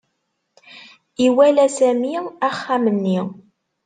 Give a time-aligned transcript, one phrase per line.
[1.25, 2.11] Iwala Sami
[2.49, 3.17] axxam-nni.